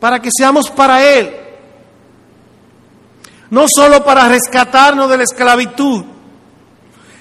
[0.00, 1.34] para que seamos para Él,
[3.50, 6.04] no solo para rescatarnos de la esclavitud,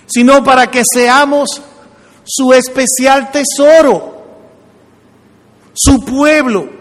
[0.07, 1.61] sino para que seamos
[2.23, 4.17] su especial tesoro,
[5.73, 6.77] su pueblo.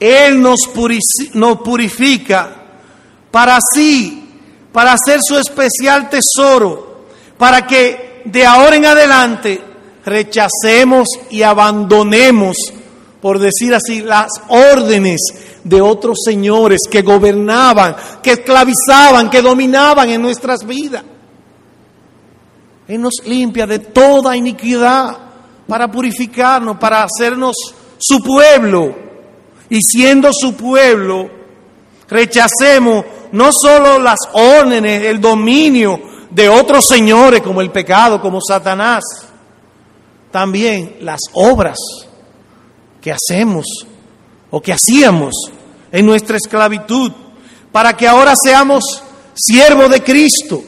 [0.00, 2.56] Él nos, purifica
[3.30, 4.40] para sí,
[4.72, 7.06] para ser su especial tesoro,
[7.36, 9.67] para que de ahora en adelante
[10.08, 12.56] rechacemos y abandonemos,
[13.20, 15.20] por decir así, las órdenes
[15.64, 21.04] de otros señores que gobernaban, que esclavizaban, que dominaban en nuestras vidas.
[22.86, 25.16] Él nos limpia de toda iniquidad
[25.66, 27.54] para purificarnos, para hacernos
[27.98, 28.94] su pueblo.
[29.68, 31.28] Y siendo su pueblo,
[32.08, 39.04] rechacemos no solo las órdenes, el dominio de otros señores como el pecado, como Satanás,
[40.30, 41.78] también las obras
[43.00, 43.66] que hacemos
[44.50, 45.34] o que hacíamos
[45.92, 47.12] en nuestra esclavitud,
[47.72, 49.02] para que ahora seamos
[49.34, 50.62] siervos de Cristo.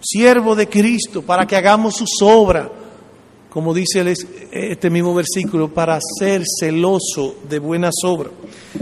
[0.00, 2.68] Siervo de Cristo, para que hagamos sus obras,
[3.48, 4.04] como dice
[4.50, 8.32] este mismo versículo, para ser celoso de buenas obras.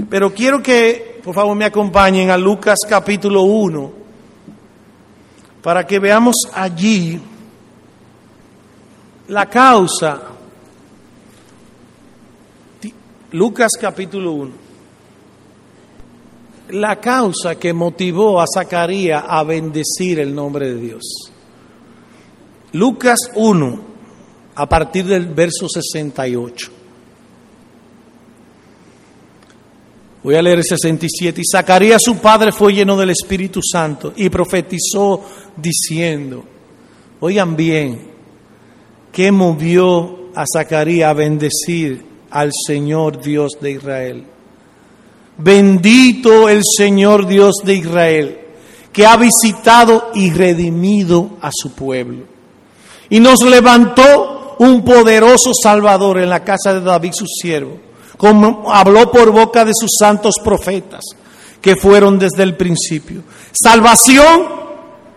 [0.08, 3.99] Pero quiero que, por favor, me acompañen a Lucas capítulo 1,
[5.62, 7.20] para que veamos allí
[9.28, 10.30] la causa
[13.32, 14.50] Lucas capítulo 1.
[16.70, 21.32] La causa que motivó a Zacarías a bendecir el nombre de Dios.
[22.72, 23.80] Lucas 1,
[24.56, 26.79] a partir del verso 68.
[30.22, 31.40] Voy a leer el 67.
[31.40, 35.24] Y Zacarías su padre fue lleno del Espíritu Santo y profetizó
[35.56, 36.44] diciendo,
[37.20, 38.10] oigan bien,
[39.12, 44.24] ¿qué movió a Zacarías a bendecir al Señor Dios de Israel.
[45.38, 48.40] Bendito el Señor Dios de Israel,
[48.92, 52.24] que ha visitado y redimido a su pueblo.
[53.08, 57.78] Y nos levantó un poderoso Salvador en la casa de David su siervo,
[58.20, 61.00] como habló por boca de sus santos profetas,
[61.58, 63.22] que fueron desde el principio.
[63.50, 64.46] Salvación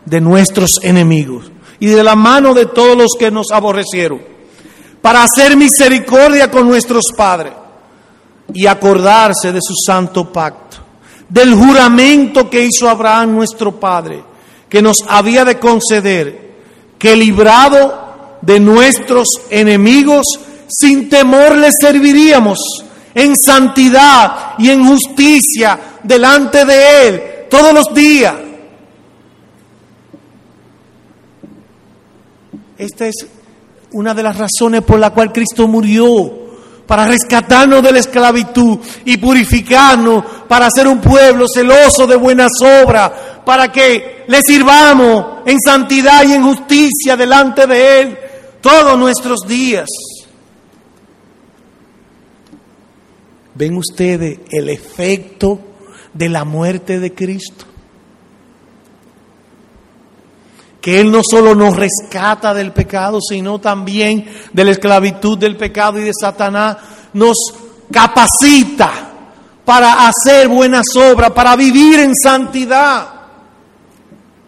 [0.06, 4.22] de nuestros enemigos y de la mano de todos los que nos aborrecieron
[5.02, 7.52] para hacer misericordia con nuestros padres
[8.54, 10.78] y acordarse de su santo pacto,
[11.28, 14.24] del juramento que hizo Abraham nuestro Padre,
[14.70, 16.54] que nos había de conceder
[16.98, 20.26] que librado de nuestros enemigos,
[20.70, 22.60] sin temor les serviríamos
[23.16, 28.34] en santidad y en justicia delante de Él todos los días.
[32.78, 33.28] Esta es
[33.92, 36.42] una de las razones por la cual Cristo murió,
[36.88, 42.52] para rescatarnos de la esclavitud y purificarnos, para ser un pueblo celoso de buenas
[42.84, 43.12] obras,
[43.46, 48.18] para que le sirvamos en santidad y en justicia delante de Él
[48.60, 49.88] todos nuestros días.
[53.56, 55.60] ¿Ven ustedes el efecto
[56.14, 57.66] de la muerte de Cristo?
[60.84, 65.98] que Él no solo nos rescata del pecado, sino también de la esclavitud del pecado
[65.98, 66.76] y de Satanás,
[67.14, 67.38] nos
[67.90, 68.92] capacita
[69.64, 73.08] para hacer buenas obras, para vivir en santidad.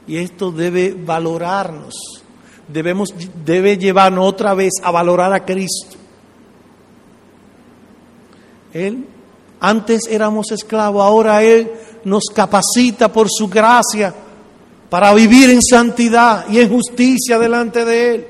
[0.06, 1.96] Y esto debe valorarnos,
[2.68, 3.14] debemos,
[3.46, 5.96] debe llevarnos otra vez a valorar a Cristo.
[8.76, 9.06] Él,
[9.62, 11.72] antes éramos esclavos, ahora Él
[12.04, 14.14] nos capacita por su gracia
[14.90, 18.28] para vivir en santidad y en justicia delante de Él.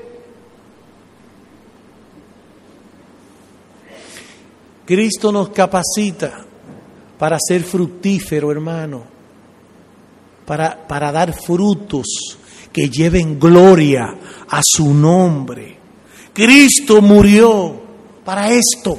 [4.84, 6.44] Cristo nos capacita
[7.18, 9.02] para ser fructífero, hermano,
[10.46, 12.06] para, para dar frutos
[12.72, 14.16] que lleven gloria
[14.48, 15.76] a su nombre,
[16.32, 17.80] Cristo murió
[18.24, 18.96] para esto,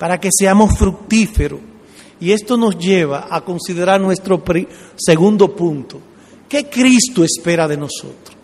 [0.00, 1.60] para que seamos fructíferos.
[2.20, 4.42] Y esto nos lleva a considerar nuestro
[4.96, 6.00] segundo punto.
[6.48, 8.34] ¿Qué Cristo espera de nosotros?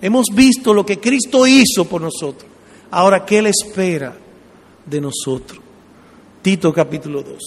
[0.00, 2.50] Hemos visto lo que Cristo hizo por nosotros.
[2.90, 4.16] Ahora, ¿qué Él espera
[4.86, 5.60] de nosotros?
[6.40, 7.38] Tito capítulo 2.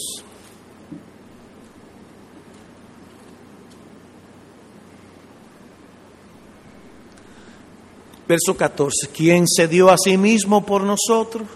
[8.28, 9.10] Verso 14.
[9.12, 11.48] ¿Quién se dio a sí mismo por nosotros?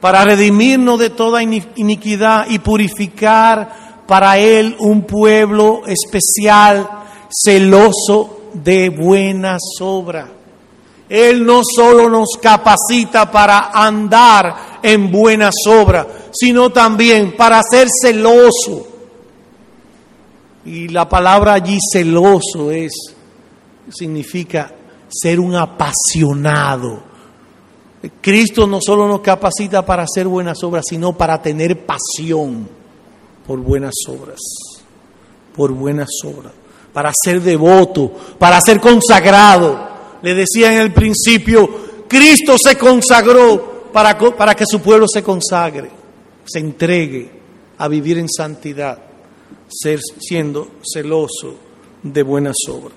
[0.00, 6.88] Para redimirnos de toda iniquidad y purificar para Él un pueblo especial,
[7.30, 10.28] celoso de buenas obras.
[11.08, 18.88] Él no solo nos capacita para andar en buenas obras, sino también para ser celoso.
[20.64, 22.92] Y la palabra allí celoso es
[23.88, 24.72] significa
[25.08, 27.05] ser un apasionado.
[28.20, 32.68] Cristo no solo nos capacita para hacer buenas obras, sino para tener pasión
[33.46, 34.40] por buenas obras,
[35.54, 36.52] por buenas obras,
[36.92, 39.86] para ser devoto, para ser consagrado.
[40.22, 41.68] Le decía en el principio,
[42.08, 45.90] Cristo se consagró para, que su pueblo se consagre,
[46.44, 47.30] se entregue
[47.78, 48.98] a vivir en santidad,
[49.68, 51.54] siendo celoso
[52.02, 52.92] de buenas obras.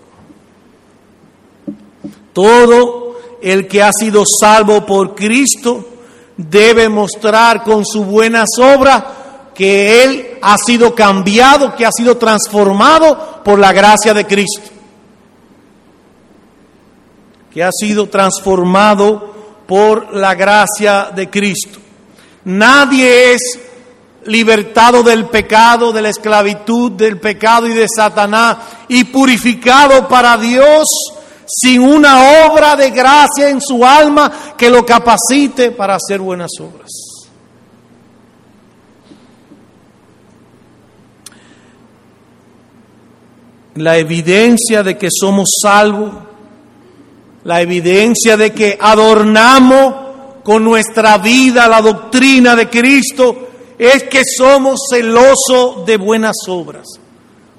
[2.34, 3.09] Todo
[3.42, 5.86] el que ha sido salvo por Cristo
[6.38, 9.04] debe mostrar con sus buenas obras
[9.54, 14.70] que Él ha sido cambiado, que ha sido transformado por la gracia de Cristo.
[17.52, 19.34] Que ha sido transformado
[19.68, 21.80] por la gracia de Cristo.
[22.46, 23.60] Nadie es
[24.26, 30.88] libertado del pecado, de la esclavitud, del pecado y de Satanás y purificado para Dios
[31.50, 36.92] sin una obra de gracia en su alma que lo capacite para hacer buenas obras.
[43.76, 46.12] La evidencia de que somos salvos,
[47.46, 49.96] la evidencia de que adornamos
[50.44, 53.48] con nuestra vida la doctrina de Cristo,
[53.80, 56.86] es que somos celosos de buenas obras.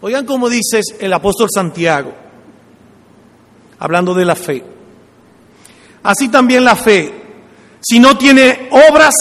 [0.02, 2.29] Oigan cómo dice el apóstol Santiago
[3.80, 4.62] hablando de la fe.
[6.02, 7.12] Así también la fe,
[7.80, 9.14] si no tiene obras,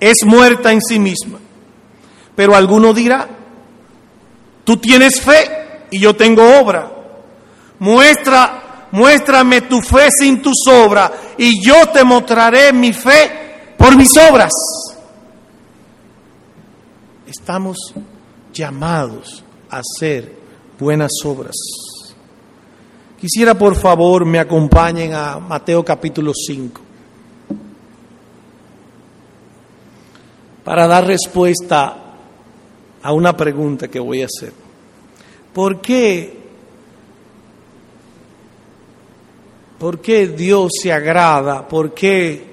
[0.00, 1.38] es muerta en sí misma.
[2.34, 3.28] Pero alguno dirá,
[4.64, 6.90] tú tienes fe y yo tengo obra.
[7.78, 14.10] Muestra, muéstrame tu fe sin tus obras y yo te mostraré mi fe por mis
[14.16, 14.52] obras.
[17.26, 17.76] Estamos
[18.52, 20.34] llamados a hacer
[20.78, 21.54] buenas obras.
[23.26, 26.80] Quisiera por favor me acompañen a Mateo capítulo 5
[30.62, 31.96] para dar respuesta
[33.02, 34.52] a una pregunta que voy a hacer.
[35.52, 36.38] ¿Por qué,
[39.76, 41.66] por qué Dios se agrada?
[41.66, 42.44] ¿Por qué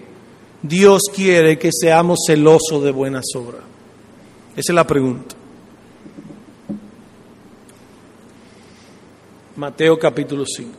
[0.63, 3.61] Dios quiere que seamos celosos de buenas obras?
[4.55, 5.42] Esa es la pregunta.
[9.55, 10.71] Mateo capítulo 5.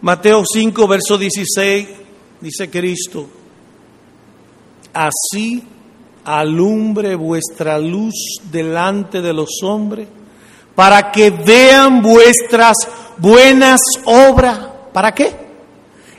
[0.00, 1.88] Mateo 5, verso 16,
[2.40, 3.28] dice Cristo,
[4.92, 5.62] así
[6.24, 8.14] alumbre vuestra luz
[8.50, 10.08] delante de los hombres,
[10.74, 12.76] para que vean vuestras
[13.18, 14.58] buenas obras.
[14.92, 15.34] ¿Para qué?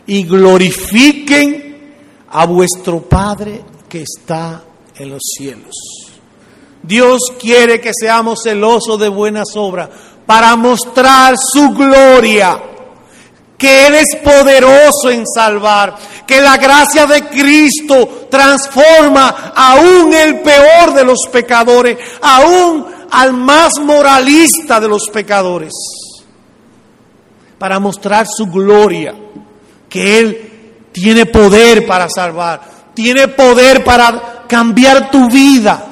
[0.07, 1.93] Y glorifiquen
[2.29, 4.63] a vuestro Padre que está
[4.95, 6.08] en los cielos.
[6.81, 9.89] Dios quiere que seamos celosos de buenas obras
[10.25, 12.57] para mostrar su gloria,
[13.57, 20.93] que Él es poderoso en salvar, que la gracia de Cristo transforma aún el peor
[20.93, 25.73] de los pecadores, aún al más moralista de los pecadores,
[27.57, 29.13] para mostrar su gloria,
[29.89, 30.51] que Él
[30.93, 32.61] tiene poder para salvar,
[32.93, 35.88] tiene poder para cambiar tu vida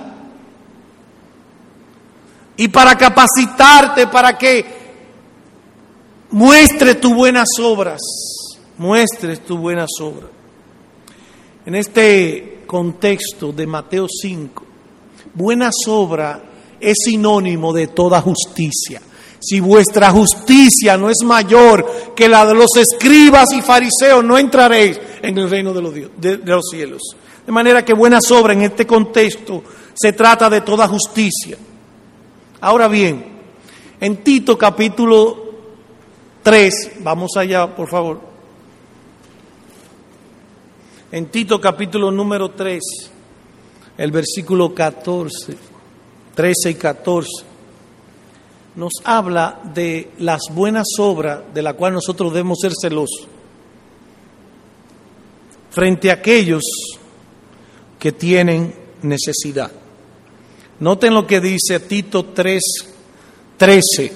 [2.57, 4.65] y para capacitarte para que
[6.31, 8.01] muestres tus buenas obras,
[8.77, 10.29] muestres tus buenas obras.
[11.65, 14.63] En este contexto de Mateo 5,
[15.33, 16.39] buenas obras
[16.79, 19.01] es sinónimo de toda justicia.
[19.39, 24.99] Si vuestra justicia no es mayor que la de los escribas y fariseos, no entraréis
[25.21, 27.01] en el reino de los, cielos.
[27.45, 31.57] De manera que buenas obras en este contexto se trata de toda justicia.
[32.59, 33.23] Ahora bien,
[34.01, 35.45] en Tito capítulo
[36.41, 38.19] 3, vamos allá, por favor.
[41.11, 42.81] En Tito capítulo número 3,
[43.99, 45.55] el versículo 14,
[46.33, 47.29] 13 y 14,
[48.75, 53.27] nos habla de las buenas obras de las cuales nosotros debemos ser celosos
[55.69, 56.63] frente a aquellos
[57.99, 59.71] que tienen necesidad.
[60.79, 62.61] Noten lo que dice Tito 3,
[63.57, 64.13] 13.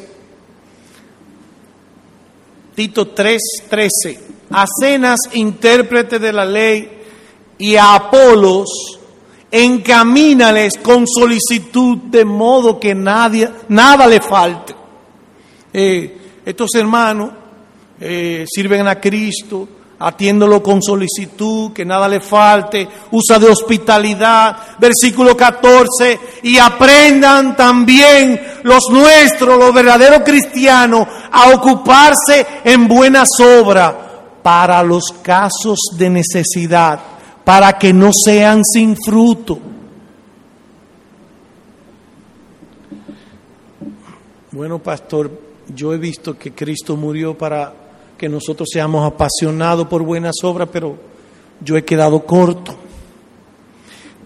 [2.75, 4.19] Tito 3, 13.
[4.51, 6.89] A Cenas, intérprete de la ley,
[7.57, 8.99] y a Apolos,
[9.51, 14.75] encamínales con solicitud de modo que nadie, nada le falte.
[15.73, 17.31] Eh, estos hermanos
[17.99, 19.67] eh, sirven a Cristo,
[20.01, 28.41] atiéndolo con solicitud, que nada le falte, usa de hospitalidad, versículo 14, y aprendan también
[28.63, 33.93] los nuestros, los verdaderos cristianos, a ocuparse en buenas obras
[34.41, 36.99] para los casos de necesidad,
[37.43, 39.59] para que no sean sin fruto.
[44.51, 45.31] Bueno, pastor,
[45.73, 47.80] yo he visto que Cristo murió para
[48.21, 50.95] que nosotros seamos apasionados por buenas obras, pero
[51.59, 52.75] yo he quedado corto.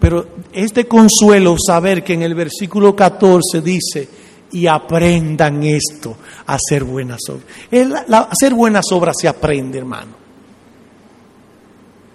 [0.02, 4.10] Pero es de consuelo saber que en el versículo 14 dice,
[4.52, 8.28] y aprendan esto, a hacer buenas obras.
[8.30, 10.12] hacer buenas obras se aprende, hermano.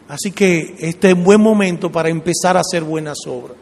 [0.08, 3.56] Así que este es un buen momento para empezar a hacer buenas obras.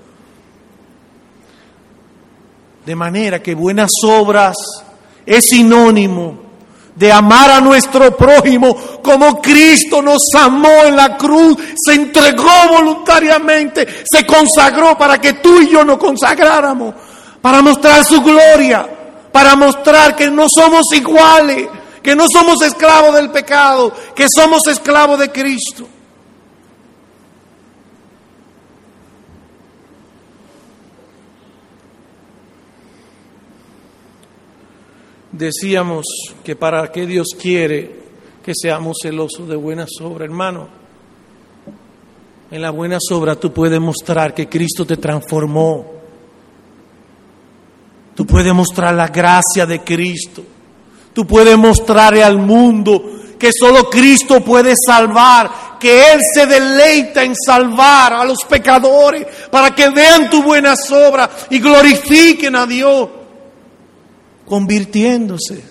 [2.85, 4.57] De manera que buenas obras
[5.25, 6.48] es sinónimo
[6.99, 14.05] de amar a nuestro prójimo como Cristo nos amó en la cruz, se entregó voluntariamente,
[14.11, 16.95] se consagró para que tú y yo nos consagráramos,
[17.41, 18.85] para mostrar su gloria,
[19.31, 21.69] para mostrar que no somos iguales,
[22.03, 25.87] que no somos esclavos del pecado, que somos esclavos de Cristo.
[35.39, 36.05] Decíamos
[36.45, 37.97] que para qué Dios quiere
[38.45, 40.69] que seamos celosos de buenas obras, hermano.
[42.51, 45.87] En las buenas obras tú puedes mostrar que Cristo te transformó.
[48.15, 50.43] Tú puedes mostrar la gracia de Cristo.
[51.13, 53.03] Tú puedes mostrarle al mundo
[53.39, 59.73] que solo Cristo puede salvar, que Él se deleita en salvar a los pecadores para
[59.75, 63.09] que vean tus buenas obras y glorifiquen a Dios
[64.49, 65.63] convirtiéndose.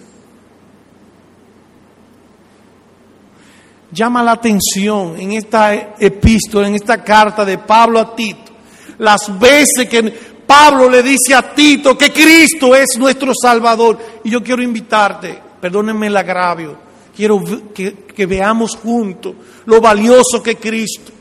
[3.92, 8.52] Llama la atención en esta epístola, en esta carta de Pablo a Tito,
[9.00, 10.14] las veces que
[10.48, 13.98] Pablo le dice a Tito que Cristo es nuestro Salvador.
[14.24, 16.78] Y yo quiero invitarte, perdónenme el agravio,
[17.16, 21.12] quiero que, veamos juntos lo valioso que Cristo.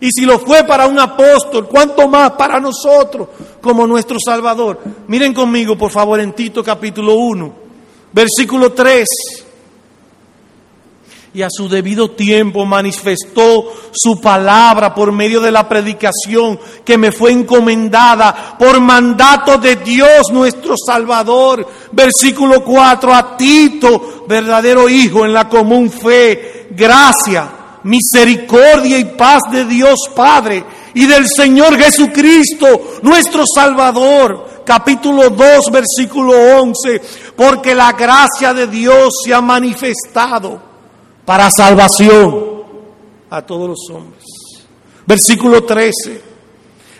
[0.00, 3.28] Y si lo fue para un apóstol, ¿cuánto más para nosotros
[3.60, 4.80] como nuestro Salvador?
[5.08, 7.52] Miren conmigo, por favor, en Tito capítulo 1,
[8.12, 9.06] versículo 3.
[11.34, 17.12] Y a su debido tiempo manifestó su palabra por medio de la predicación que me
[17.12, 21.66] fue encomendada por mandato de Dios nuestro Salvador.
[21.92, 27.57] Versículo 4, a Tito, verdadero Hijo en la común fe, gracia
[27.88, 30.62] misericordia y paz de Dios Padre
[30.92, 34.46] y del Señor Jesucristo, nuestro Salvador.
[34.64, 37.00] Capítulo 2, versículo 11,
[37.34, 40.60] porque la gracia de Dios se ha manifestado
[41.24, 42.44] para salvación
[43.30, 44.24] a todos los hombres.
[45.06, 46.22] Versículo 13,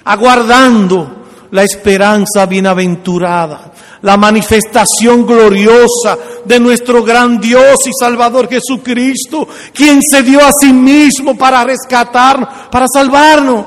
[0.05, 1.18] aguardando
[1.51, 3.73] la esperanza bienaventurada,
[4.03, 10.73] la manifestación gloriosa de nuestro gran Dios y Salvador Jesucristo, quien se dio a sí
[10.73, 13.65] mismo para rescatar, para salvarnos.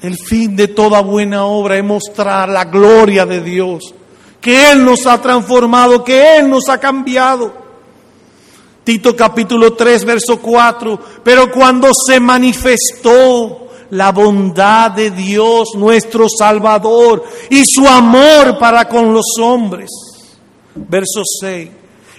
[0.00, 3.94] El fin de toda buena obra es mostrar la gloria de Dios,
[4.40, 7.65] que Él nos ha transformado, que Él nos ha cambiado.
[8.86, 17.24] Tito capítulo 3, verso 4, pero cuando se manifestó la bondad de Dios nuestro Salvador
[17.50, 19.90] y su amor para con los hombres,
[20.76, 21.68] verso 6,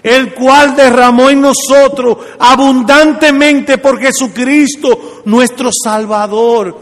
[0.04, 6.78] el cual derramó en nosotros abundantemente por Jesucristo nuestro Salvador.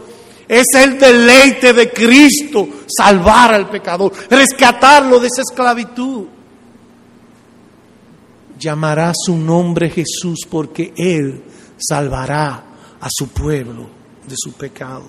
[0.48, 6.26] Es el deleite de Cristo salvar al pecador, rescatarlo de esa esclavitud
[8.58, 11.42] llamará su nombre Jesús porque Él
[11.78, 12.64] salvará
[13.00, 13.86] a su pueblo
[14.26, 15.04] de su pecado.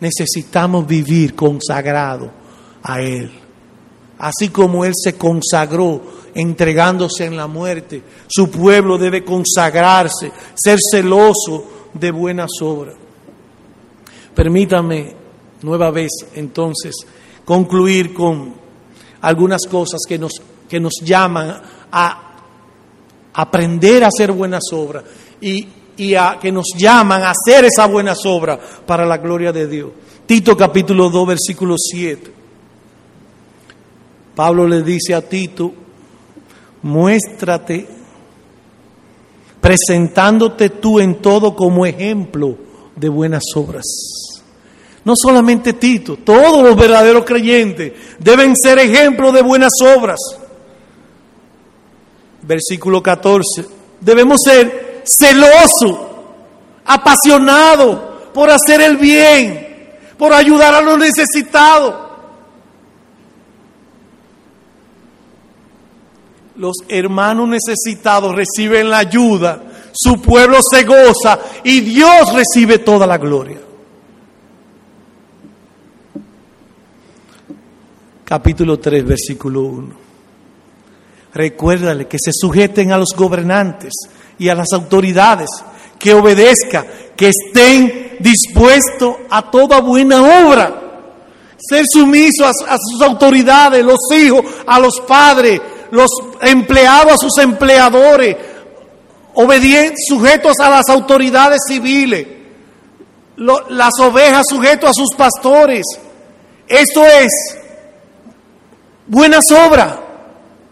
[0.00, 2.30] Necesitamos vivir consagrado
[2.82, 3.30] a Él.
[4.18, 11.88] Así como Él se consagró entregándose en la muerte, su pueblo debe consagrarse, ser celoso
[11.94, 12.94] de buenas obras.
[14.34, 15.14] Permítame
[15.62, 16.94] nueva vez entonces
[17.44, 18.54] concluir con
[19.22, 20.32] algunas cosas que nos,
[20.68, 22.25] que nos llaman a
[23.36, 25.04] aprender a hacer buenas obras
[25.40, 29.66] y, y a, que nos llaman a hacer esas buenas obras para la gloria de
[29.66, 29.90] Dios.
[30.24, 32.32] Tito capítulo 2 versículo 7.
[34.34, 35.72] Pablo le dice a Tito,
[36.82, 37.86] muéstrate
[39.60, 42.56] presentándote tú en todo como ejemplo
[42.94, 43.84] de buenas obras.
[45.04, 50.18] No solamente Tito, todos los verdaderos creyentes deben ser ejemplos de buenas obras.
[52.46, 53.66] Versículo 14.
[54.00, 55.98] Debemos ser celosos,
[56.84, 57.98] apasionados
[58.32, 62.06] por hacer el bien, por ayudar a los necesitados.
[66.56, 73.18] Los hermanos necesitados reciben la ayuda, su pueblo se goza y Dios recibe toda la
[73.18, 73.58] gloria.
[78.24, 80.05] Capítulo 3, versículo 1.
[81.34, 83.92] Recuérdale que se sujeten a los gobernantes
[84.38, 85.48] y a las autoridades,
[85.98, 90.82] que obedezca, que estén dispuestos a toda buena obra.
[91.58, 95.60] Ser sumiso a, sus autoridades, los hijos, a los padres,
[95.90, 96.10] los
[96.42, 98.36] empleados a sus empleadores,
[99.34, 102.26] obedientes, sujetos a las autoridades civiles,
[103.36, 105.84] las ovejas sujetos a sus pastores.
[106.68, 107.32] Esto es
[109.06, 110.05] buenas obras.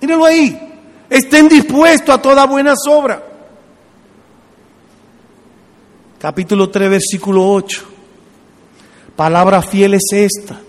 [0.05, 0.61] Mírenlo ahí.
[1.09, 3.21] Estén dispuestos a toda buenas obras.
[6.19, 7.83] Capítulo 3, versículo 8.
[9.17, 10.61] Palabra fiel es esta.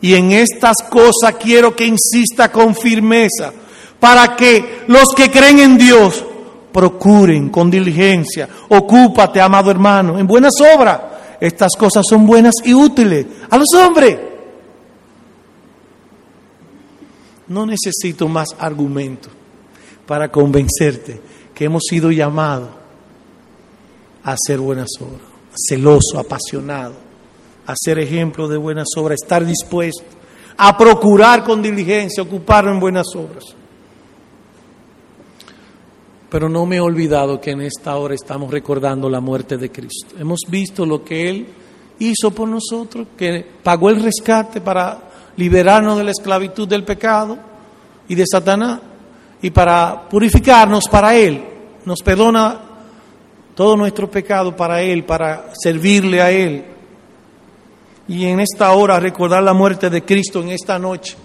[0.00, 3.52] Y en estas cosas quiero que insista con firmeza
[4.00, 6.24] para que los que creen en Dios
[6.72, 11.00] procuren con diligencia, ocúpate, amado hermano, en buenas obras.
[11.40, 14.29] Estas cosas son buenas y útiles a los hombres.
[17.50, 19.32] No necesito más argumentos
[20.06, 21.20] para convencerte
[21.52, 22.68] que hemos sido llamados
[24.22, 25.20] a hacer buenas obras,
[25.68, 26.94] celoso, apasionado,
[27.66, 30.04] a ser ejemplo de buenas obras, estar dispuesto
[30.56, 33.44] a procurar con diligencia, ocuparnos en buenas obras.
[36.28, 40.14] Pero no me he olvidado que en esta hora estamos recordando la muerte de Cristo.
[40.20, 41.48] Hemos visto lo que Él
[41.98, 47.38] hizo por nosotros, que pagó el rescate para liberarnos de la esclavitud del pecado
[48.08, 48.80] y de Satanás
[49.42, 51.44] y para purificarnos para Él.
[51.84, 52.60] Nos perdona
[53.54, 56.64] todo nuestro pecado para Él, para servirle a Él.
[58.08, 61.16] Y en esta hora recordar la muerte de Cristo en esta noche.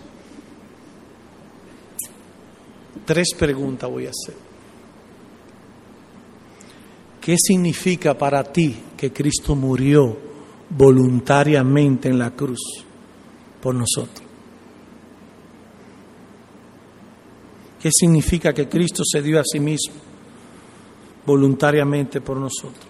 [3.06, 4.36] Tres preguntas voy a hacer.
[7.20, 10.16] ¿Qué significa para ti que Cristo murió
[10.70, 12.86] voluntariamente en la cruz
[13.66, 14.22] por nosotros?
[17.82, 19.96] ¿Qué significa que Cristo se dio a sí mismo
[21.26, 22.86] voluntariamente por nosotros?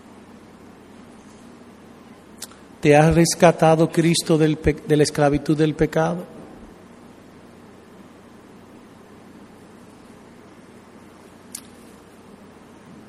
[2.81, 6.25] ¿Te ha rescatado Cristo del de la esclavitud del pecado?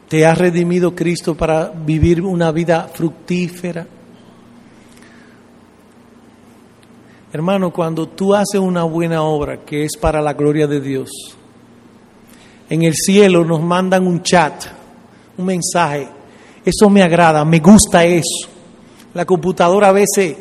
[0.08, 3.95] ¿Te ha redimido Cristo para vivir una vida fructífera?
[7.36, 11.10] Hermano, cuando tú haces una buena obra que es para la gloria de Dios,
[12.70, 14.64] en el cielo nos mandan un chat,
[15.36, 16.08] un mensaje.
[16.64, 18.48] Eso me agrada, me gusta eso.
[19.12, 20.34] La computadora a veces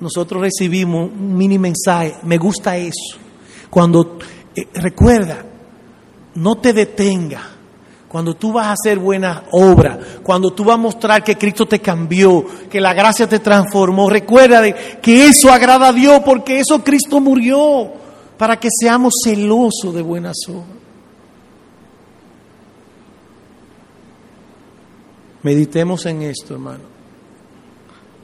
[0.00, 3.18] nosotros recibimos un mini mensaje, me gusta eso.
[3.68, 4.18] Cuando
[4.56, 5.44] eh, recuerda,
[6.36, 7.42] no te detenga
[8.08, 11.80] cuando tú vas a hacer buena obra, cuando tú vas a mostrar que Cristo te
[11.80, 14.62] cambió, que la gracia te transformó, recuerda
[15.00, 17.92] que eso agrada a Dios porque eso Cristo murió
[18.38, 20.78] para que seamos celosos de buenas obras.
[25.42, 26.84] Meditemos en esto, hermano,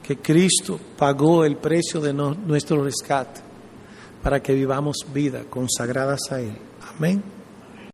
[0.03, 3.41] que Cristo pagó el precio de nuestro rescate
[4.21, 6.57] para que vivamos vida consagradas a Él.
[6.97, 7.34] Amén.